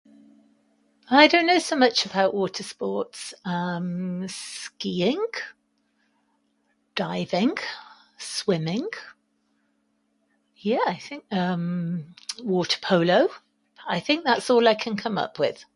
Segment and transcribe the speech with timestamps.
[1.09, 3.33] I don't know so much about water sports.
[3.45, 5.21] Um, skiing,
[6.95, 7.55] diving,
[8.17, 8.87] swimming.
[10.57, 13.29] Yeah I think, um, water polo.
[13.87, 15.65] I think that's all I can come up with.